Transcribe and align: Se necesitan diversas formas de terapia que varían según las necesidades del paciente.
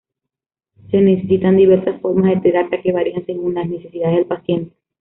Se 0.89 0.99
necesitan 0.99 1.57
diversas 1.57 2.01
formas 2.01 2.33
de 2.33 2.41
terapia 2.49 2.81
que 2.81 2.91
varían 2.91 3.23
según 3.27 3.53
las 3.53 3.69
necesidades 3.69 4.15
del 4.15 4.25
paciente. 4.25 4.73